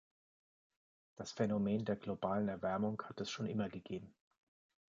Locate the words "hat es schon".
3.03-3.45